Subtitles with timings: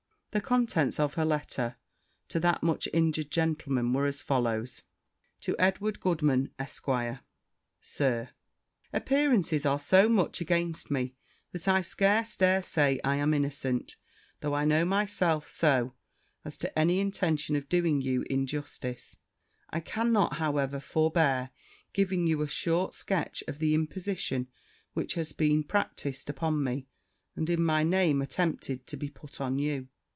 [0.33, 1.75] The contents of her letter
[2.29, 4.83] to that much injured gentleman were as follows.
[5.41, 6.85] 'To Edward Goodman, Esq.
[7.81, 8.29] Sir,
[8.93, 11.15] Appearances are so much against me
[11.51, 13.97] that I scarce dare say I am innocent,
[14.39, 15.95] though I know myself so,
[16.45, 19.17] as to any intention of doing you injustice:
[19.69, 21.49] I cannot, however, forbear
[21.91, 24.47] giving you a short sketch of the imposition
[24.93, 26.87] which has been practiced upon me,
[27.35, 29.89] and in my name attempted to be put on you.